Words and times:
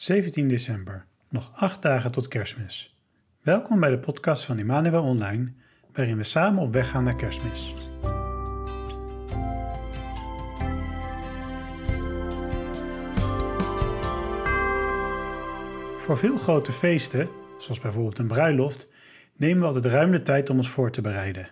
17 0.00 0.48
december, 0.48 1.06
nog 1.28 1.52
acht 1.54 1.82
dagen 1.82 2.12
tot 2.12 2.28
kerstmis. 2.28 2.96
Welkom 3.42 3.80
bij 3.80 3.90
de 3.90 3.98
podcast 3.98 4.44
van 4.44 4.58
Immanuel 4.58 5.04
Online, 5.04 5.52
waarin 5.92 6.16
we 6.16 6.22
samen 6.22 6.62
op 6.62 6.72
weg 6.72 6.90
gaan 6.90 7.04
naar 7.04 7.14
kerstmis. 7.14 7.74
Voor 15.98 16.18
veel 16.18 16.36
grote 16.36 16.72
feesten, 16.72 17.28
zoals 17.58 17.80
bijvoorbeeld 17.80 18.18
een 18.18 18.26
bruiloft, 18.26 18.88
nemen 19.36 19.60
we 19.60 19.66
altijd 19.66 19.84
ruim 19.84 20.10
de 20.10 20.22
tijd 20.22 20.50
om 20.50 20.56
ons 20.56 20.68
voor 20.68 20.90
te 20.90 21.00
bereiden. 21.00 21.50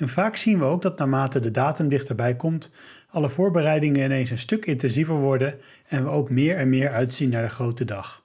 En 0.00 0.08
vaak 0.08 0.36
zien 0.36 0.58
we 0.58 0.64
ook 0.64 0.82
dat 0.82 0.98
naarmate 0.98 1.40
de 1.40 1.50
datum 1.50 1.88
dichterbij 1.88 2.36
komt, 2.36 2.70
alle 3.10 3.28
voorbereidingen 3.28 4.04
ineens 4.04 4.30
een 4.30 4.38
stuk 4.38 4.66
intensiever 4.66 5.14
worden 5.14 5.58
en 5.88 6.04
we 6.04 6.10
ook 6.10 6.30
meer 6.30 6.56
en 6.56 6.68
meer 6.68 6.90
uitzien 6.90 7.30
naar 7.30 7.42
de 7.42 7.48
grote 7.48 7.84
dag. 7.84 8.24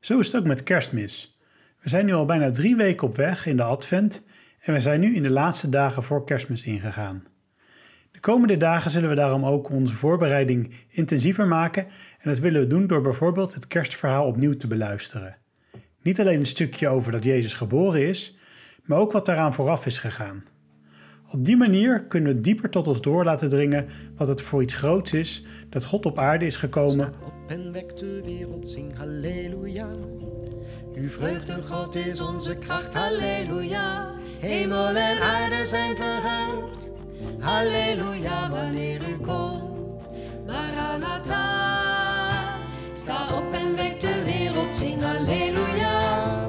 Zo 0.00 0.18
is 0.18 0.26
het 0.26 0.36
ook 0.36 0.46
met 0.46 0.62
kerstmis. 0.62 1.38
We 1.80 1.88
zijn 1.88 2.06
nu 2.06 2.12
al 2.12 2.24
bijna 2.24 2.50
drie 2.50 2.76
weken 2.76 3.06
op 3.06 3.16
weg 3.16 3.46
in 3.46 3.56
de 3.56 3.62
advent 3.62 4.24
en 4.60 4.72
we 4.72 4.80
zijn 4.80 5.00
nu 5.00 5.14
in 5.14 5.22
de 5.22 5.30
laatste 5.30 5.68
dagen 5.68 6.02
voor 6.02 6.24
kerstmis 6.24 6.64
ingegaan. 6.64 7.24
De 8.10 8.20
komende 8.20 8.56
dagen 8.56 8.90
zullen 8.90 9.08
we 9.08 9.14
daarom 9.14 9.44
ook 9.44 9.70
onze 9.70 9.94
voorbereiding 9.94 10.74
intensiever 10.88 11.46
maken 11.46 11.84
en 12.18 12.30
dat 12.30 12.38
willen 12.38 12.60
we 12.60 12.66
doen 12.66 12.86
door 12.86 13.02
bijvoorbeeld 13.02 13.54
het 13.54 13.66
kerstverhaal 13.66 14.26
opnieuw 14.26 14.56
te 14.56 14.66
beluisteren. 14.66 15.36
Niet 16.02 16.20
alleen 16.20 16.38
een 16.38 16.46
stukje 16.46 16.88
over 16.88 17.12
dat 17.12 17.24
Jezus 17.24 17.54
geboren 17.54 18.08
is, 18.08 18.38
maar 18.82 18.98
ook 18.98 19.12
wat 19.12 19.26
daaraan 19.26 19.54
vooraf 19.54 19.86
is 19.86 19.98
gegaan. 19.98 20.44
Op 21.34 21.44
die 21.44 21.56
manier 21.56 22.04
kunnen 22.04 22.34
we 22.34 22.40
dieper 22.40 22.70
tot 22.70 22.86
ons 22.86 23.00
door 23.00 23.24
laten 23.24 23.48
dringen 23.48 23.86
wat 24.16 24.28
het 24.28 24.42
voor 24.42 24.62
iets 24.62 24.74
groots 24.74 25.12
is 25.12 25.44
dat 25.68 25.84
God 25.84 26.06
op 26.06 26.18
aarde 26.18 26.46
is 26.46 26.56
gekomen. 26.56 27.14
Op 27.24 27.32
en 27.46 27.72
wek 27.72 27.96
de 27.96 28.20
wereld, 28.24 28.68
zing 28.68 28.96
halleluja. 28.96 29.88
Uw 30.94 31.08
vreugde, 31.08 31.62
God, 31.62 31.94
is 31.94 32.20
onze 32.20 32.56
kracht, 32.56 32.94
halleluja. 32.94 34.12
Hemel 34.40 34.96
en 34.96 35.20
aarde 35.22 35.66
zijn 35.66 35.96
verheugd, 35.96 36.88
halleluja, 37.38 38.50
wanneer 38.50 39.00
u 39.08 39.16
komt. 39.22 40.08
Maranatha, 40.46 41.46
sta 42.92 43.36
op 43.36 43.52
en 43.52 43.76
wek 43.76 44.00
de 44.00 44.22
wereld, 44.24 44.74
zing 44.74 45.02
halleluja. 45.02 46.48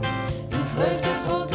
Uw 0.49 0.63
vreugde, 0.63 1.09
God, 1.27 1.54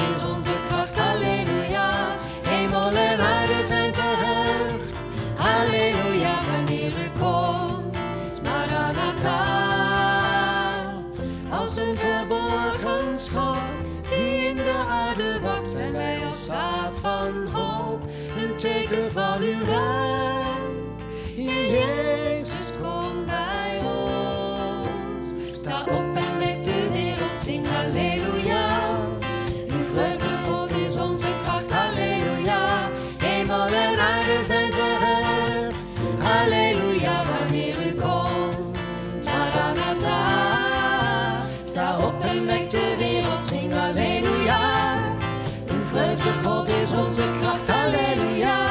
aarde 15.21 15.41
wacht, 15.41 15.73
zijn 15.73 15.93
wij 15.93 16.27
als 16.27 16.47
zaad 16.47 16.99
van 16.99 17.47
hoop, 17.47 18.01
een 18.39 18.57
teken 18.57 19.13
van 19.13 19.43
uw 19.43 19.65
rijk. 19.65 20.51
Heer 21.37 21.71
Jezus, 21.71 22.10
Vreugde, 46.17 46.49
God, 46.49 46.69
is 46.69 46.93
onze 46.93 47.23
kracht, 47.41 47.69
halleluja. 47.69 48.67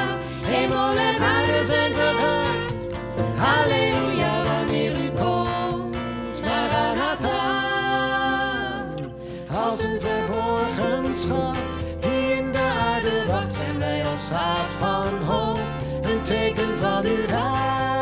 Hemel 0.46 0.98
en 0.98 1.22
aarde 1.22 1.66
zijn 1.66 1.94
halleluja, 3.36 4.44
wanneer 4.44 4.92
u 4.92 5.10
komt. 5.10 5.98
Maranatha, 6.42 7.40
als 9.66 9.80
een 9.80 10.02
verborgen 10.02 11.12
schat 11.12 11.80
die 12.00 12.38
in 12.38 12.52
de 12.52 12.72
aarde 12.92 13.26
wacht, 13.28 13.54
zijn 13.54 13.80
wij 13.80 14.06
als 14.06 14.28
zaad 14.28 14.74
van 14.80 15.36
hoop, 15.36 15.60
een 16.02 16.22
teken 16.22 16.78
van 16.80 17.06
uw 17.06 17.26
rijk. 17.28 17.99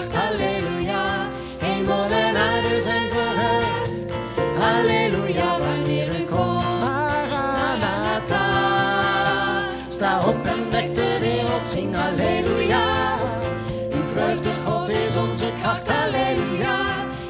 Kracht, 0.00 0.14
halleluja. 0.14 1.28
Hemel 1.58 2.10
en 2.10 2.36
aarde 2.36 2.82
zijn 2.82 3.08
verheugd, 3.08 4.12
halleluja, 4.58 5.58
wanneer 5.58 6.20
u 6.20 6.24
komt. 6.24 6.80
Maranatha, 6.80 8.44
sta 9.88 10.28
op 10.28 10.46
en 10.46 10.70
wek 10.70 10.94
de 10.94 11.18
wereld, 11.20 11.64
zing 11.64 11.94
halleluja. 11.94 13.18
Uw 13.92 14.04
vreugde, 14.12 14.50
God, 14.66 14.88
is 14.88 15.16
onze 15.16 15.50
kracht, 15.60 15.88
halleluja. 15.88 16.78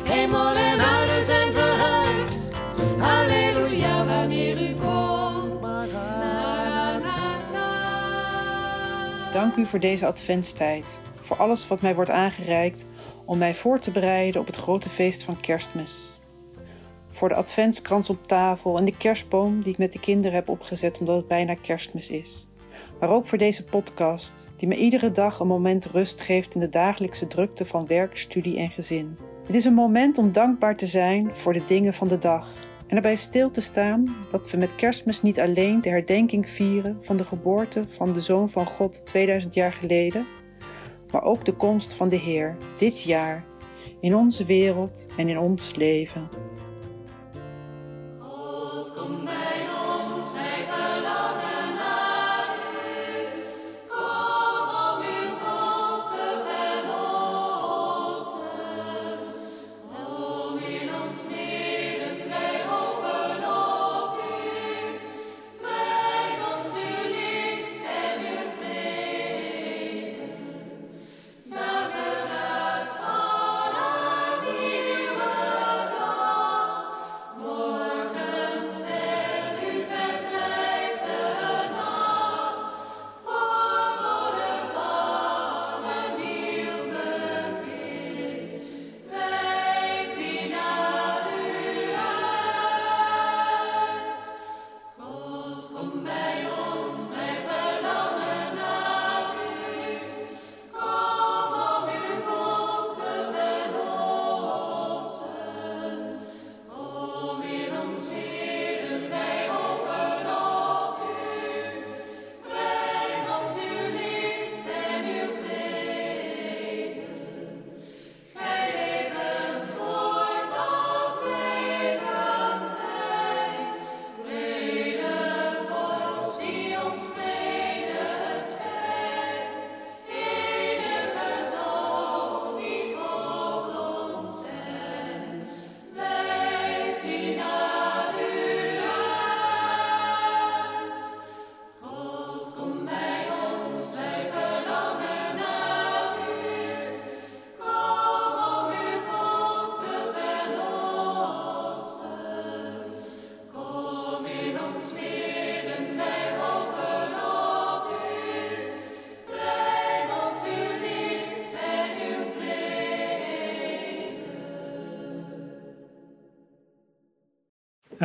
Hemel 0.05 0.55
en 0.55 0.81
aarde 0.81 1.23
zijn 1.25 1.53
verheugd, 1.53 2.53
halleluja, 2.99 4.05
wanneer 4.07 4.61
u 4.71 4.75
komt. 4.75 5.61
Maranatha. 5.61 7.29
Dank 9.33 9.57
u 9.57 9.67
voor 9.67 9.81
deze 9.81 10.07
adventstijd, 10.07 10.99
voor 11.31 11.39
alles 11.39 11.69
wat 11.69 11.81
mij 11.81 11.95
wordt 11.95 12.11
aangereikt 12.11 12.85
om 13.25 13.39
mij 13.39 13.55
voor 13.55 13.79
te 13.79 13.91
bereiden 13.91 14.41
op 14.41 14.47
het 14.47 14.57
grote 14.57 14.89
feest 14.89 15.23
van 15.23 15.41
Kerstmis. 15.41 16.11
Voor 17.09 17.29
de 17.29 17.35
adventskrans 17.35 18.11
op 18.11 18.27
tafel 18.27 18.79
en 18.79 18.85
de 18.85 18.97
kerstboom 18.97 19.63
die 19.63 19.73
ik 19.73 19.79
met 19.79 19.93
de 19.93 20.01
kinderen 20.01 20.35
heb 20.35 20.49
opgezet 20.49 20.99
omdat 20.99 21.17
het 21.17 21.29
bijna 21.29 21.55
Kerstmis 21.55 22.11
is. 22.11 22.49
Maar 23.01 23.11
ook 23.11 23.27
voor 23.27 23.39
deze 23.39 23.65
podcast, 23.65 24.53
die 24.57 24.69
me 24.69 24.77
iedere 24.77 25.13
dag 25.13 25.41
een 25.41 25.47
moment 25.47 25.87
rust 25.87 26.21
geeft 26.21 26.55
in 26.55 26.61
de 26.61 26.69
dagelijkse 26.69 27.27
drukte 27.27 27.65
van 27.65 27.87
werk, 27.87 28.17
studie 28.17 28.59
en 28.59 28.71
gezin. 28.71 29.17
Het 29.47 29.55
is 29.55 29.65
een 29.65 29.75
moment 29.75 30.19
om 30.19 30.33
dankbaar 30.33 30.77
te 30.77 30.87
zijn 30.87 31.35
voor 31.35 31.53
de 31.53 31.65
dingen 31.67 31.95
van 31.95 32.09
de 32.09 32.19
dag 32.19 32.49
en 32.87 32.97
erbij 32.97 33.17
stil 33.17 33.51
te 33.51 33.61
staan 33.61 34.17
dat 34.31 34.51
we 34.51 34.57
met 34.57 34.75
kerstmis 34.75 35.23
niet 35.23 35.41
alleen 35.41 35.81
de 35.81 35.89
herdenking 35.89 36.49
vieren 36.49 36.99
van 37.01 37.17
de 37.17 37.25
geboorte 37.25 37.85
van 37.89 38.13
de 38.13 38.21
Zoon 38.21 38.49
van 38.49 38.67
God 38.67 39.07
2000 39.07 39.55
jaar 39.55 39.73
geleden, 39.73 40.27
maar 41.13 41.23
ook 41.23 41.45
de 41.45 41.53
komst 41.53 41.95
van 41.95 42.09
de 42.09 42.17
Heer 42.17 42.57
dit 42.79 43.03
jaar 43.03 43.45
in 44.01 44.17
onze 44.17 44.45
wereld 44.45 45.07
en 45.17 45.29
in 45.29 45.39
ons 45.39 45.75
leven. 45.75 46.29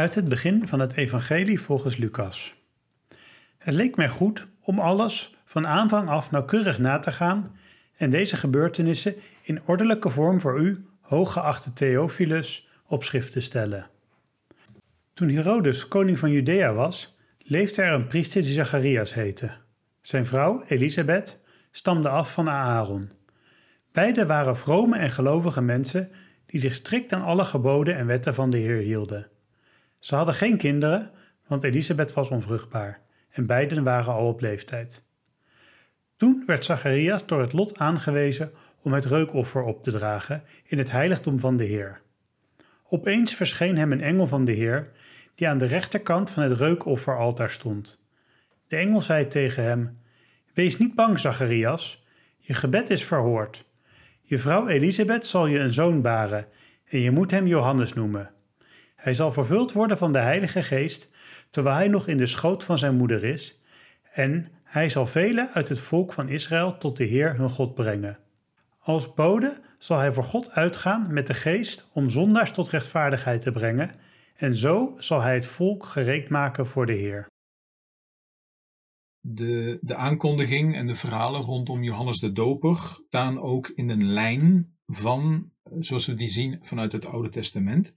Uit 0.06 0.16
het 0.16 0.28
begin 0.28 0.68
van 0.68 0.80
het 0.80 0.94
Evangelie 0.94 1.60
volgens 1.60 1.98
Lucas. 1.98 2.56
Het 3.57 3.74
leek 3.74 3.96
mij 3.96 4.10
goed 4.10 4.48
om 4.62 4.80
alles 4.80 5.36
van 5.46 5.68
aanvang 5.68 6.10
af 6.10 6.31
nauwkeurig 6.31 6.80
na 6.80 7.00
te 7.00 7.12
gaan 7.12 7.56
en 7.98 8.10
deze 8.10 8.38
gebeurtenissen 8.38 9.16
in 9.42 9.62
ordelijke 9.66 10.10
vorm 10.10 10.42
voor 10.42 10.60
u, 10.60 10.86
hooggeachte 11.02 11.74
Theophilus, 11.74 12.68
op 12.88 13.04
schrift 13.04 13.31
te 13.31 13.40
stellen. 13.40 13.88
Toen 15.13 15.30
Herodes 15.30 15.88
koning 15.88 16.19
van 16.19 16.31
Judea 16.31 16.74
was, 16.74 17.18
leefde 17.38 17.81
er 17.81 17.94
een 17.94 18.08
priester 18.08 18.42
die 18.42 18.51
Zacharias 18.51 19.13
heette. 19.13 19.51
Zijn 20.01 20.25
vrouw, 20.25 20.63
Elisabeth, 20.68 21.40
stamde 21.72 22.10
af 22.10 22.34
van 22.34 22.50
Aaron. 22.50 23.12
Beiden 23.92 24.28
waren 24.28 24.58
vrome 24.58 24.98
en 24.98 25.12
gelovige 25.12 25.62
mensen 25.62 26.10
die 26.46 26.60
zich 26.60 26.75
strikt 26.75 27.13
aan 27.13 27.24
alle 27.24 27.46
geboden 27.46 27.96
en 27.96 28.06
wetten 28.06 28.34
van 28.34 28.50
de 28.50 28.58
Heer 28.58 28.81
hielden. 28.81 29.34
Ze 30.06 30.16
hadden 30.16 30.36
geen 30.36 30.57
kinderen, 30.57 31.12
want 31.48 31.63
Elisabeth 31.63 32.13
was 32.13 32.30
onvruchtbaar 32.30 33.02
en 33.30 33.46
beiden 33.46 33.84
waren 33.84 34.13
al 34.13 34.28
op 34.28 34.42
leeftijd. 34.42 35.04
Toen 36.18 36.44
werd 36.46 36.66
Zacharias 36.66 37.25
door 37.25 37.42
het 37.42 37.54
lot 37.54 37.78
aangewezen 37.78 38.52
om 38.81 38.94
het 38.94 39.06
reukoffer 39.06 39.62
op 39.62 39.84
te 39.84 39.92
dragen 39.92 40.44
in 40.63 40.78
het 40.78 40.92
heiligdom 40.92 41.40
van 41.40 41.57
de 41.57 41.63
Heer. 41.63 42.02
Opeens 42.84 43.34
verscheen 43.34 43.78
hem 43.78 43.92
een 43.92 44.02
engel 44.02 44.28
van 44.28 44.46
de 44.46 44.52
Heer, 44.52 44.92
die 45.36 45.48
aan 45.48 45.57
de 45.57 45.66
rechterkant 45.66 46.30
van 46.30 46.44
het 46.44 46.58
reukofferaltaar 46.58 47.50
stond. 47.50 48.04
De 48.68 48.75
engel 48.75 49.01
zei 49.01 49.28
tegen 49.28 49.63
hem: 49.63 49.92
Wees 50.54 50.78
niet 50.78 50.96
bang, 50.96 51.19
Zacharias, 51.19 52.06
je 52.38 52.54
gebed 52.54 52.90
is 52.90 53.04
verhoord. 53.04 53.66
Je 54.22 54.40
vrouw 54.40 54.68
Elisabeth 54.68 55.25
zal 55.25 55.46
je 55.46 55.60
een 55.60 55.72
zoon 55.72 56.01
baren, 56.01 56.46
en 56.86 57.00
je 57.00 57.12
moet 57.12 57.31
hem 57.31 57.48
Johannes 57.48 57.94
noemen. 57.94 58.35
Hij 59.06 59.13
zal 59.13 59.31
vervuld 59.31 59.72
worden 59.72 59.98
van 59.98 60.12
de 60.12 60.19
Heilige 60.19 60.63
Geest, 60.63 61.10
terwijl 61.50 61.75
hij 61.75 61.88
nog 61.88 62.07
in 62.07 62.18
de 62.18 62.25
schoot 62.25 62.63
van 62.63 62.78
zijn 62.78 62.96
moeder 62.96 63.24
is, 63.24 63.60
en 64.13 64.52
hij 64.63 64.90
zal 64.90 65.07
velen 65.07 65.50
uit 65.54 65.69
het 65.69 65.80
volk 65.80 66.13
van 66.13 66.30
Israël 66.30 66.78
tot 66.78 66.98
de 66.98 67.04
Heer 67.04 67.38
hun 67.38 67.50
God 67.50 67.74
brengen. 67.74 68.19
Als 68.80 69.13
bode 69.13 69.62
zal 69.78 69.98
hij 69.98 70.13
voor 70.13 70.24
God 70.24 70.52
uitgaan 70.52 71.13
met 71.13 71.28
de 71.28 71.34
geest 71.34 71.90
om 71.94 72.10
zondaars 72.10 72.52
tot 72.52 72.69
rechtvaardigheid 72.69 73.42
te 73.42 73.52
brengen, 73.52 73.92
en 74.36 74.56
zo 74.56 74.96
zal 74.98 75.22
hij 75.22 75.34
het 75.34 75.46
volk 75.46 75.86
gereed 75.86 76.30
maken 76.30 76.68
voor 76.68 76.86
de 76.86 76.94
Heer. 76.94 77.28
De, 79.19 79.78
de 79.81 79.96
aankondiging 79.96 80.75
en 80.75 80.88
de 80.88 80.96
verhalen 80.96 81.42
rondom 81.42 81.84
Johannes 81.84 82.19
de 82.19 82.31
Doper 82.31 82.78
staan 83.08 83.40
ook 83.40 83.68
in 83.68 83.90
een 83.90 84.06
lijn 84.06 84.75
van, 84.88 85.51
zoals 85.80 86.06
we 86.06 86.13
die 86.13 86.30
zien 86.30 86.60
vanuit 86.62 86.92
het 86.92 87.06
Oude 87.06 87.30
Testament. 87.30 87.94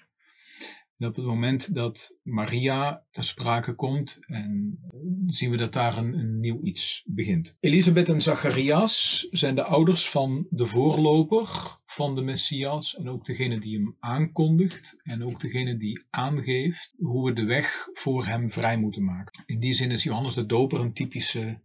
Op 1.07 1.17
het 1.17 1.25
moment 1.25 1.75
dat 1.75 2.17
Maria 2.23 3.05
ter 3.11 3.25
sprake 3.25 3.75
komt, 3.75 4.19
en 4.27 4.79
zien 5.27 5.51
we 5.51 5.57
dat 5.57 5.73
daar 5.73 5.97
een, 5.97 6.19
een 6.19 6.41
nieuw 6.41 6.63
iets 6.63 7.05
begint. 7.07 7.57
Elisabeth 7.61 8.09
en 8.09 8.21
Zacharias 8.21 9.27
zijn 9.31 9.55
de 9.55 9.63
ouders 9.63 10.09
van 10.09 10.47
de 10.51 10.67
voorloper 10.67 11.79
van 11.87 12.15
de 12.15 12.23
Messias 12.23 12.97
en 12.97 13.09
ook 13.09 13.25
degene 13.25 13.59
die 13.59 13.77
hem 13.77 13.97
aankondigt 14.01 15.01
en 15.03 15.25
ook 15.25 15.41
degene 15.41 15.77
die 15.77 16.05
aangeeft 16.11 16.95
hoe 16.99 17.25
we 17.25 17.33
de 17.33 17.45
weg 17.45 17.89
voor 17.93 18.27
hem 18.27 18.51
vrij 18.51 18.79
moeten 18.79 19.05
maken. 19.05 19.43
In 19.47 19.61
die 19.61 19.73
zin 19.73 19.91
is 19.91 20.03
Johannes 20.03 20.35
de 20.35 20.47
Doper 20.47 20.81
een 20.81 20.93
typische 20.93 21.61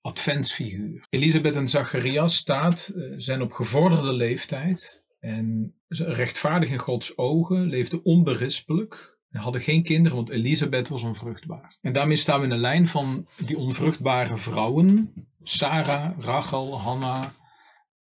adventsfiguur. 0.00 1.06
Elisabeth 1.10 1.56
en 1.56 1.68
Zacharias 1.68 2.36
staat, 2.36 2.92
eh, 2.96 3.02
zijn 3.16 3.42
op 3.42 3.52
gevorderde 3.52 4.12
leeftijd 4.12 5.01
en 5.22 5.74
rechtvaardig 5.88 6.70
in 6.70 6.78
Gods 6.78 7.18
ogen, 7.18 7.66
leefden 7.66 8.04
onberispelijk. 8.04 9.18
En 9.30 9.40
hadden 9.40 9.60
geen 9.60 9.82
kinderen, 9.82 10.16
want 10.16 10.30
Elisabeth 10.30 10.88
was 10.88 11.02
onvruchtbaar. 11.02 11.78
En 11.80 11.92
daarmee 11.92 12.16
staan 12.16 12.38
we 12.38 12.44
in 12.44 12.52
de 12.52 12.56
lijn 12.56 12.88
van 12.88 13.26
die 13.36 13.58
onvruchtbare 13.58 14.36
vrouwen. 14.36 15.12
Sarah, 15.42 16.18
Rachel, 16.18 16.80
Hanna 16.80 17.34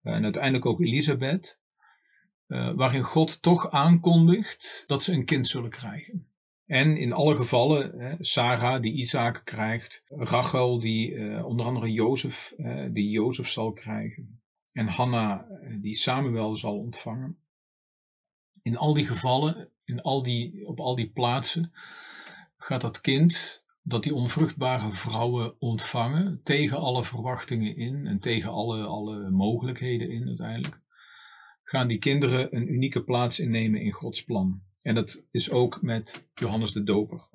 en 0.01 0.23
uiteindelijk 0.23 0.65
ook 0.65 0.81
Elisabeth. 0.81 1.59
Uh, 2.47 2.73
waarin 2.75 3.03
God 3.03 3.41
toch 3.41 3.71
aankondigt 3.71 4.83
dat 4.87 5.03
ze 5.03 5.13
een 5.13 5.25
kind 5.25 5.47
zullen 5.47 5.69
krijgen. 5.69 6.27
En 6.65 6.97
in 6.97 7.13
alle 7.13 7.35
gevallen, 7.35 8.17
Sarah 8.19 8.81
die 8.81 8.93
Isaac 8.93 9.41
krijgt, 9.43 10.03
Rachel 10.07 10.79
die 10.79 11.11
uh, 11.11 11.45
onder 11.45 11.65
andere 11.65 11.91
Jozef, 11.91 12.53
die 12.91 13.09
Jozef 13.09 13.49
zal 13.49 13.71
krijgen 13.71 14.36
en 14.77 14.87
Hanna 14.87 15.47
eh, 15.47 15.81
die 15.81 15.95
Samuel 15.95 16.55
zal 16.55 16.77
ontvangen. 16.77 17.37
In 18.61 18.77
al 18.77 18.93
die 18.93 19.05
gevallen, 19.05 19.69
in 19.83 20.01
al 20.01 20.23
die, 20.23 20.67
op 20.67 20.79
al 20.79 20.95
die 20.95 21.11
plaatsen, 21.11 21.71
gaat 22.57 22.81
dat 22.81 23.01
kind 23.01 23.65
dat 23.81 24.03
die 24.03 24.13
onvruchtbare 24.13 24.89
vrouwen 24.89 25.61
ontvangen, 25.61 26.39
tegen 26.43 26.77
alle 26.77 27.03
verwachtingen 27.03 27.75
in 27.75 28.07
en 28.07 28.19
tegen 28.19 28.51
alle, 28.51 28.83
alle 28.83 29.29
mogelijkheden 29.29 30.09
in 30.09 30.27
uiteindelijk, 30.27 30.81
gaan 31.63 31.87
die 31.87 31.99
kinderen 31.99 32.55
een 32.55 32.73
unieke 32.73 33.03
plaats 33.03 33.39
innemen 33.39 33.81
in 33.81 33.91
Gods 33.91 34.23
plan. 34.23 34.61
En 34.81 34.95
dat 34.95 35.23
is 35.31 35.51
ook 35.51 35.81
met 35.81 36.27
Johannes 36.33 36.71
de 36.71 36.83
Doper. 36.83 37.27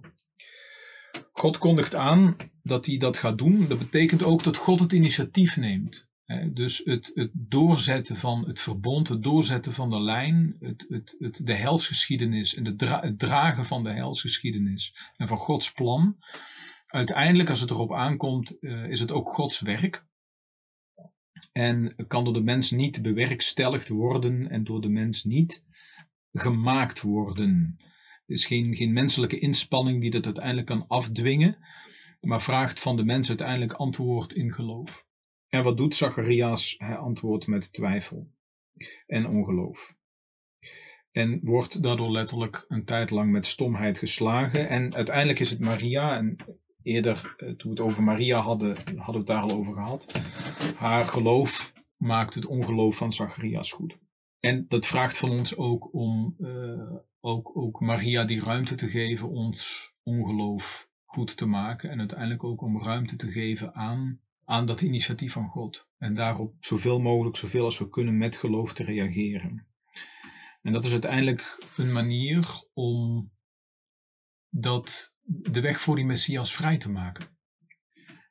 God 1.32 1.58
kondigt 1.58 1.94
aan 1.94 2.36
dat 2.62 2.86
hij 2.86 2.96
dat 2.96 3.16
gaat 3.16 3.38
doen. 3.38 3.66
Dat 3.68 3.78
betekent 3.78 4.22
ook 4.22 4.42
dat 4.42 4.56
God 4.56 4.80
het 4.80 4.92
initiatief 4.92 5.56
neemt. 5.56 6.10
Dus 6.52 6.82
het, 6.84 7.10
het, 7.14 7.30
doorzetten 7.32 8.16
van 8.16 8.46
het 8.46 8.60
verbond, 8.60 9.08
het 9.08 9.22
doorzetten 9.22 9.72
van 9.72 9.90
de 9.90 10.00
lijn, 10.00 10.56
het, 10.60 10.86
het, 11.18 11.40
de 11.44 11.54
helsgeschiedenis 11.54 12.54
en 12.54 12.64
het 12.64 13.18
dragen 13.18 13.64
van 13.64 13.82
de 13.82 13.92
helsgeschiedenis 13.92 15.10
en 15.16 15.28
van 15.28 15.36
Gods 15.36 15.72
plan. 15.72 16.16
Uiteindelijk, 16.86 17.50
als 17.50 17.60
het 17.60 17.70
erop 17.70 17.92
aankomt, 17.92 18.56
uh, 18.60 18.88
is 18.88 19.00
het 19.00 19.12
ook 19.12 19.28
Gods 19.28 19.60
werk. 19.60 20.06
En 21.52 21.94
kan 22.06 22.24
door 22.24 22.32
de 22.32 22.42
mens 22.42 22.70
niet 22.70 23.02
bewerkstelligd 23.02 23.88
worden 23.88 24.50
en 24.50 24.64
door 24.64 24.80
de 24.80 24.88
mens 24.88 25.24
niet 25.24 25.64
gemaakt 26.32 27.00
worden. 27.00 27.76
Er 28.26 28.34
is 28.34 28.46
geen, 28.46 28.74
geen 28.74 28.92
menselijke 28.92 29.38
inspanning 29.38 30.00
die 30.00 30.10
dat 30.10 30.24
uiteindelijk 30.24 30.66
kan 30.66 30.86
afdwingen, 30.88 31.58
maar 32.20 32.42
vraagt 32.42 32.80
van 32.80 32.96
de 32.96 33.04
mens 33.04 33.28
uiteindelijk 33.28 33.72
antwoord 33.72 34.32
in 34.32 34.52
geloof. 34.52 35.06
En 35.54 35.62
wat 35.62 35.76
doet 35.76 35.94
Zacharias? 35.94 36.74
Hij 36.78 36.96
antwoordt 36.96 37.46
met 37.46 37.72
twijfel 37.72 38.30
en 39.06 39.26
ongeloof. 39.26 39.94
En 41.10 41.40
wordt 41.42 41.82
daardoor 41.82 42.10
letterlijk 42.10 42.64
een 42.68 42.84
tijd 42.84 43.10
lang 43.10 43.30
met 43.30 43.46
stomheid 43.46 43.98
geslagen. 43.98 44.68
En 44.68 44.94
uiteindelijk 44.94 45.38
is 45.38 45.50
het 45.50 45.60
Maria, 45.60 46.16
en 46.16 46.36
eerder 46.82 47.34
eh, 47.36 47.48
toen 47.48 47.56
we 47.56 47.68
het 47.68 47.80
over 47.80 48.02
Maria 48.02 48.40
hadden, 48.40 48.76
hadden 48.76 49.04
we 49.06 49.18
het 49.18 49.26
daar 49.26 49.42
al 49.42 49.50
over 49.50 49.74
gehad. 49.74 50.12
Haar 50.76 51.04
geloof 51.04 51.72
maakt 51.96 52.34
het 52.34 52.46
ongeloof 52.46 52.96
van 52.96 53.12
Zacharias 53.12 53.72
goed. 53.72 53.98
En 54.40 54.64
dat 54.68 54.86
vraagt 54.86 55.18
van 55.18 55.30
ons 55.30 55.56
ook 55.56 55.94
om 55.94 56.36
uh, 56.38 56.92
ook, 57.20 57.56
ook 57.56 57.80
Maria 57.80 58.24
die 58.24 58.44
ruimte 58.44 58.74
te 58.74 58.88
geven 58.88 59.28
ons 59.28 59.92
ongeloof 60.02 60.88
goed 61.04 61.36
te 61.36 61.46
maken. 61.46 61.90
En 61.90 61.98
uiteindelijk 61.98 62.44
ook 62.44 62.62
om 62.62 62.82
ruimte 62.82 63.16
te 63.16 63.30
geven 63.30 63.74
aan 63.74 64.20
aan 64.44 64.66
dat 64.66 64.80
initiatief 64.80 65.32
van 65.32 65.48
God. 65.48 65.88
En 65.98 66.14
daarop 66.14 66.54
zoveel 66.60 67.00
mogelijk, 67.00 67.36
zoveel 67.36 67.64
als 67.64 67.78
we 67.78 67.88
kunnen 67.88 68.18
met 68.18 68.36
geloof 68.36 68.74
te 68.74 68.84
reageren. 68.84 69.66
En 70.62 70.72
dat 70.72 70.84
is 70.84 70.92
uiteindelijk 70.92 71.64
een 71.76 71.92
manier 71.92 72.64
om 72.72 73.30
dat, 74.48 75.16
de 75.24 75.60
weg 75.60 75.80
voor 75.80 75.96
die 75.96 76.04
Messias 76.04 76.54
vrij 76.54 76.78
te 76.78 76.90
maken. 76.90 77.36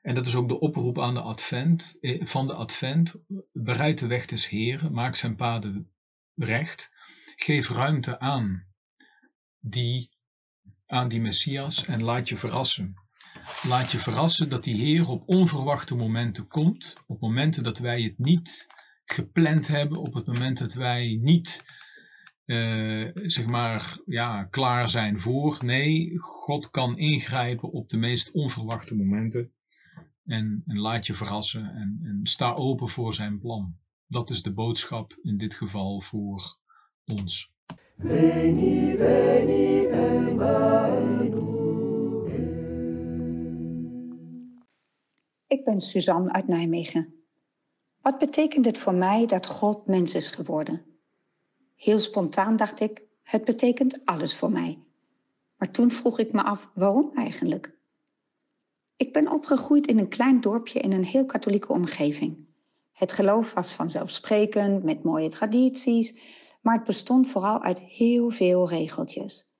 En 0.01 0.15
dat 0.15 0.27
is 0.27 0.35
ook 0.35 0.47
de 0.47 0.59
oproep 0.59 0.99
aan 0.99 1.13
de 1.13 1.21
advent, 1.21 1.97
eh, 2.01 2.25
van 2.25 2.47
de 2.47 2.53
advent. 2.53 3.15
Bereid 3.51 3.99
de 3.99 4.07
weg 4.07 4.25
des 4.25 4.49
Heren, 4.49 4.93
maak 4.93 5.15
zijn 5.15 5.35
paden 5.35 5.91
recht. 6.35 6.91
Geef 7.35 7.69
ruimte 7.69 8.19
aan 8.19 8.67
die, 9.59 10.11
aan 10.85 11.07
die 11.07 11.21
Messias 11.21 11.85
en 11.85 12.03
laat 12.03 12.29
je 12.29 12.37
verrassen. 12.37 12.95
Laat 13.67 13.91
je 13.91 13.97
verrassen 13.97 14.49
dat 14.49 14.63
die 14.63 14.75
Heer 14.75 15.09
op 15.09 15.23
onverwachte 15.25 15.95
momenten 15.95 16.47
komt, 16.47 16.95
op 17.07 17.19
momenten 17.21 17.63
dat 17.63 17.77
wij 17.77 18.01
het 18.01 18.17
niet 18.17 18.67
gepland 19.05 19.67
hebben, 19.67 19.97
op 19.97 20.13
het 20.13 20.25
moment 20.25 20.57
dat 20.57 20.73
wij 20.73 21.19
niet 21.21 21.65
uh, 22.45 23.09
zeg 23.13 23.45
maar 23.45 23.99
ja, 24.05 24.43
klaar 24.43 24.89
zijn 24.89 25.19
voor. 25.19 25.57
Nee, 25.63 26.17
God 26.17 26.69
kan 26.69 26.97
ingrijpen 26.97 27.71
op 27.71 27.89
de 27.89 27.97
meest 27.97 28.31
onverwachte 28.31 28.95
momenten. 28.95 29.51
En, 30.25 30.63
en 30.65 30.79
laat 30.79 31.05
je 31.05 31.13
verrassen 31.13 31.75
en, 31.75 31.99
en 32.03 32.19
sta 32.23 32.53
open 32.53 32.89
voor 32.89 33.13
zijn 33.13 33.39
plan. 33.39 33.75
Dat 34.07 34.29
is 34.29 34.43
de 34.43 34.53
boodschap 34.53 35.17
in 35.21 35.37
dit 35.37 35.53
geval 35.53 36.01
voor 36.01 36.57
ons. 37.05 37.51
Veni, 37.97 38.97
veni, 38.97 39.87
Ik 45.51 45.63
ben 45.63 45.81
Suzanne 45.81 46.31
uit 46.31 46.47
Nijmegen. 46.47 47.13
Wat 48.01 48.17
betekent 48.17 48.65
het 48.65 48.77
voor 48.77 48.93
mij 48.93 49.25
dat 49.25 49.45
God 49.45 49.85
mens 49.85 50.15
is 50.15 50.29
geworden? 50.29 50.85
Heel 51.75 51.99
spontaan 51.99 52.55
dacht 52.55 52.79
ik, 52.79 53.03
het 53.23 53.45
betekent 53.45 54.05
alles 54.05 54.35
voor 54.35 54.51
mij. 54.51 54.79
Maar 55.57 55.71
toen 55.71 55.91
vroeg 55.91 56.19
ik 56.19 56.31
me 56.31 56.43
af, 56.43 56.69
waarom 56.73 57.11
eigenlijk? 57.15 57.77
Ik 58.97 59.13
ben 59.13 59.31
opgegroeid 59.31 59.87
in 59.87 59.97
een 59.97 60.07
klein 60.07 60.41
dorpje 60.41 60.79
in 60.79 60.91
een 60.91 61.05
heel 61.05 61.25
katholieke 61.25 61.71
omgeving. 61.71 62.47
Het 62.91 63.11
geloof 63.11 63.53
was 63.53 63.73
vanzelfsprekend, 63.73 64.83
met 64.83 65.03
mooie 65.03 65.29
tradities, 65.29 66.19
maar 66.61 66.75
het 66.75 66.83
bestond 66.83 67.27
vooral 67.27 67.61
uit 67.61 67.79
heel 67.79 68.29
veel 68.29 68.69
regeltjes. 68.69 69.51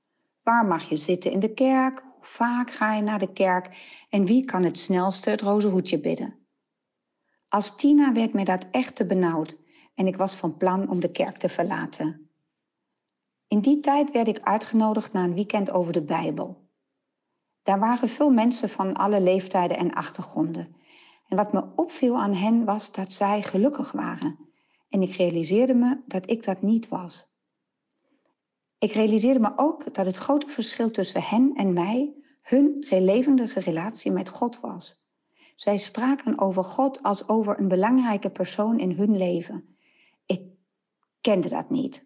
Waar 0.43 0.65
mag 0.65 0.89
je 0.89 0.97
zitten 0.97 1.31
in 1.31 1.39
de 1.39 1.53
kerk? 1.53 2.03
Hoe 2.21 2.29
vaak 2.29 2.71
ga 2.71 2.93
je 2.93 3.01
naar 3.01 3.19
de 3.19 3.33
kerk? 3.33 3.77
En 4.09 4.25
wie 4.25 4.45
kan 4.45 4.63
het 4.63 4.79
snelste 4.79 5.29
het 5.29 5.41
rozenhoedje 5.41 5.99
bidden? 5.99 6.35
Als 7.47 7.75
Tina 7.75 8.13
werd 8.13 8.33
mij 8.33 8.43
dat 8.43 8.65
echt 8.71 8.95
te 8.95 9.05
benauwd 9.05 9.55
en 9.95 10.07
ik 10.07 10.15
was 10.15 10.35
van 10.35 10.57
plan 10.57 10.89
om 10.89 10.99
de 10.99 11.11
kerk 11.11 11.37
te 11.37 11.49
verlaten. 11.49 12.29
In 13.47 13.59
die 13.59 13.79
tijd 13.79 14.11
werd 14.11 14.27
ik 14.27 14.39
uitgenodigd 14.39 15.13
naar 15.13 15.23
een 15.23 15.33
weekend 15.33 15.71
over 15.71 15.93
de 15.93 16.01
Bijbel. 16.01 16.69
Daar 17.63 17.79
waren 17.79 18.09
veel 18.09 18.29
mensen 18.29 18.69
van 18.69 18.93
alle 18.93 19.21
leeftijden 19.21 19.77
en 19.77 19.93
achtergronden. 19.93 20.75
En 21.27 21.37
wat 21.37 21.53
me 21.53 21.63
opviel 21.75 22.17
aan 22.17 22.33
hen 22.33 22.65
was 22.65 22.91
dat 22.91 23.11
zij 23.11 23.41
gelukkig 23.41 23.91
waren. 23.91 24.39
En 24.89 25.01
ik 25.01 25.15
realiseerde 25.15 25.73
me 25.73 26.01
dat 26.05 26.29
ik 26.29 26.43
dat 26.43 26.61
niet 26.61 26.87
was. 26.87 27.30
Ik 28.81 28.91
realiseerde 28.91 29.39
me 29.39 29.51
ook 29.55 29.93
dat 29.93 30.05
het 30.05 30.17
grote 30.17 30.47
verschil 30.47 30.91
tussen 30.91 31.23
hen 31.23 31.53
en 31.55 31.73
mij 31.73 32.13
hun 32.41 32.85
levendige 32.89 33.59
relatie 33.59 34.11
met 34.11 34.29
God 34.29 34.59
was. 34.59 35.05
Zij 35.55 35.77
spraken 35.77 36.39
over 36.39 36.63
God 36.63 37.03
als 37.03 37.27
over 37.27 37.59
een 37.59 37.67
belangrijke 37.67 38.29
persoon 38.29 38.79
in 38.79 38.91
hun 38.91 39.17
leven. 39.17 39.77
Ik 40.25 40.41
kende 41.21 41.49
dat 41.49 41.69
niet. 41.69 42.05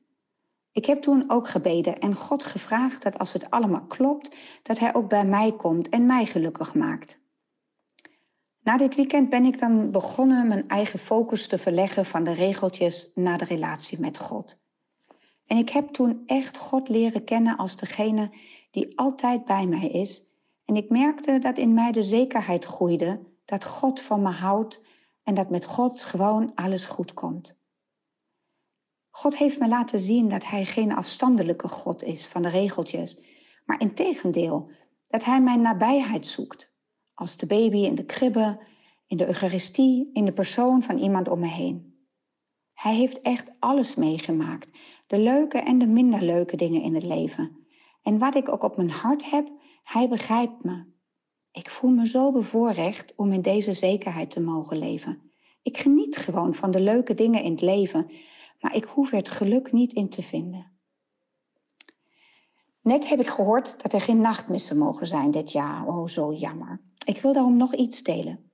Ik 0.71 0.85
heb 0.85 1.01
toen 1.01 1.23
ook 1.27 1.47
gebeden 1.47 1.99
en 1.99 2.15
God 2.15 2.43
gevraagd 2.43 3.03
dat 3.03 3.19
als 3.19 3.33
het 3.33 3.49
allemaal 3.49 3.85
klopt, 3.85 4.35
dat 4.61 4.79
Hij 4.79 4.95
ook 4.95 5.09
bij 5.09 5.25
mij 5.25 5.55
komt 5.55 5.89
en 5.89 6.05
mij 6.05 6.25
gelukkig 6.25 6.73
maakt. 6.73 7.19
Na 8.61 8.77
dit 8.77 8.95
weekend 8.95 9.29
ben 9.29 9.45
ik 9.45 9.59
dan 9.59 9.91
begonnen 9.91 10.47
mijn 10.47 10.67
eigen 10.67 10.99
focus 10.99 11.47
te 11.47 11.57
verleggen 11.57 12.05
van 12.05 12.23
de 12.23 12.33
regeltjes 12.33 13.11
naar 13.13 13.37
de 13.37 13.45
relatie 13.45 13.99
met 13.99 14.17
God. 14.17 14.63
En 15.47 15.57
ik 15.57 15.69
heb 15.69 15.87
toen 15.89 16.23
echt 16.25 16.57
God 16.57 16.89
leren 16.89 17.23
kennen 17.23 17.57
als 17.57 17.75
degene 17.75 18.31
die 18.71 18.97
altijd 18.97 19.45
bij 19.45 19.65
mij 19.67 19.87
is. 19.87 20.29
En 20.65 20.75
ik 20.75 20.89
merkte 20.89 21.37
dat 21.39 21.57
in 21.57 21.73
mij 21.73 21.91
de 21.91 22.03
zekerheid 22.03 22.65
groeide 22.65 23.19
dat 23.45 23.65
God 23.65 24.01
van 24.01 24.21
me 24.21 24.29
houdt 24.29 24.81
en 25.23 25.33
dat 25.33 25.49
met 25.49 25.65
God 25.65 26.01
gewoon 26.01 26.51
alles 26.55 26.85
goed 26.85 27.13
komt. 27.13 27.59
God 29.09 29.37
heeft 29.37 29.59
me 29.59 29.67
laten 29.67 29.99
zien 29.99 30.27
dat 30.27 30.45
Hij 30.45 30.65
geen 30.65 30.95
afstandelijke 30.95 31.67
God 31.67 32.03
is 32.03 32.27
van 32.27 32.41
de 32.41 32.49
regeltjes, 32.49 33.21
maar 33.65 33.79
in 33.79 33.93
tegendeel, 33.93 34.69
dat 35.07 35.23
Hij 35.23 35.41
mijn 35.41 35.61
nabijheid 35.61 36.27
zoekt. 36.27 36.73
Als 37.13 37.37
de 37.37 37.45
baby 37.45 37.77
in 37.77 37.95
de 37.95 38.05
kribbe, 38.05 38.59
in 39.07 39.17
de 39.17 39.27
Eucharistie, 39.27 40.09
in 40.13 40.25
de 40.25 40.33
persoon 40.33 40.83
van 40.83 40.97
iemand 40.97 41.27
om 41.27 41.39
me 41.39 41.47
heen. 41.47 41.95
Hij 42.73 42.95
heeft 42.95 43.21
echt 43.21 43.51
alles 43.59 43.95
meegemaakt, 43.95 44.71
de 45.07 45.19
leuke 45.19 45.57
en 45.57 45.77
de 45.77 45.87
minder 45.87 46.21
leuke 46.21 46.57
dingen 46.57 46.81
in 46.81 46.93
het 46.93 47.03
leven. 47.03 47.65
En 48.03 48.17
wat 48.17 48.35
ik 48.35 48.49
ook 48.49 48.63
op 48.63 48.77
mijn 48.77 48.91
hart 48.91 49.29
heb, 49.29 49.51
Hij 49.83 50.09
begrijpt 50.09 50.63
me. 50.63 50.85
Ik 51.51 51.69
voel 51.69 51.91
me 51.91 52.07
zo 52.07 52.31
bevoorrecht 52.31 53.13
om 53.15 53.31
in 53.31 53.41
deze 53.41 53.73
zekerheid 53.73 54.31
te 54.31 54.39
mogen 54.39 54.77
leven. 54.77 55.21
Ik 55.61 55.77
geniet 55.77 56.17
gewoon 56.17 56.53
van 56.53 56.71
de 56.71 56.81
leuke 56.81 57.13
dingen 57.13 57.43
in 57.43 57.51
het 57.51 57.61
leven 57.61 58.09
maar 58.65 58.75
ik 58.75 58.83
hoef 58.83 59.11
er 59.11 59.17
het 59.17 59.29
geluk 59.29 59.71
niet 59.71 59.93
in 59.93 60.09
te 60.09 60.23
vinden. 60.23 60.71
Net 62.81 63.09
heb 63.09 63.19
ik 63.19 63.27
gehoord 63.27 63.81
dat 63.81 63.93
er 63.93 64.01
geen 64.01 64.21
nachtmissen 64.21 64.77
mogen 64.77 65.07
zijn 65.07 65.31
dit 65.31 65.51
jaar. 65.51 65.87
Oh, 65.87 66.07
zo 66.07 66.33
jammer. 66.33 66.81
Ik 67.05 67.21
wil 67.21 67.33
daarom 67.33 67.57
nog 67.57 67.75
iets 67.75 68.03
delen. 68.03 68.51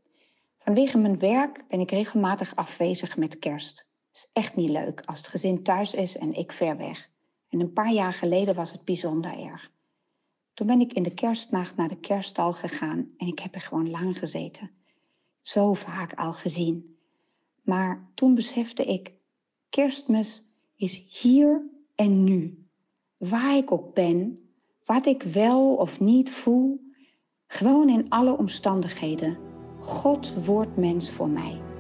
Vanwege 0.58 0.98
mijn 0.98 1.20
werk 1.20 1.68
ben 1.68 1.80
ik 1.80 1.92
regelmatig 1.92 2.56
afwezig 2.56 3.18
met 3.18 3.40
kerst. 3.40 3.90
Is 4.14 4.30
echt 4.34 4.56
niet 4.56 4.70
leuk 4.70 5.02
als 5.06 5.18
het 5.18 5.28
gezin 5.28 5.64
thuis 5.64 5.94
is 5.94 6.18
en 6.18 6.34
ik 6.34 6.52
ver 6.52 6.78
weg. 6.78 7.10
En 7.50 7.60
een 7.60 7.74
paar 7.74 7.92
jaar 7.92 8.14
geleden 8.14 8.56
was 8.56 8.72
het 8.72 8.86
bijzonder 8.86 9.40
erg. 9.40 9.72
Toen 10.54 10.68
ben 10.68 10.82
ik 10.82 10.94
in 10.94 11.04
de 11.04 11.14
kerstnacht 11.14 11.76
naar 11.76 11.88
de 11.88 12.00
kerststal 12.00 12.54
gegaan 12.54 13.10
en 13.18 13.28
ik 13.28 13.40
heb 13.40 13.56
er 13.56 13.62
gewoon 13.62 13.90
lang 13.90 14.18
gezeten. 14.18 14.72
Zo 15.42 15.74
vaak 15.74 16.14
al 16.14 16.34
gezien. 16.34 16.98
Maar 17.62 18.10
toen 18.14 18.36
besefte 18.36 18.86
ik, 18.86 19.14
Kerstmis 19.70 20.44
is 20.76 21.22
hier 21.22 21.62
en 21.96 22.24
nu. 22.24 22.66
Waar 23.18 23.56
ik 23.56 23.72
ook 23.72 23.94
ben, 23.94 24.40
wat 24.86 25.06
ik 25.06 25.24
wel 25.24 25.76
of 25.76 26.00
niet 26.00 26.32
voel, 26.32 26.80
gewoon 27.48 27.90
in 27.90 28.10
alle 28.10 28.38
omstandigheden. 28.38 29.38
God 29.80 30.46
wordt 30.46 30.78
mens 30.78 31.12
voor 31.12 31.30
mij. 31.30 31.71